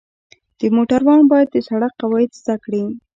[0.59, 2.83] د موټروان باید د سړک قواعد زده کړي.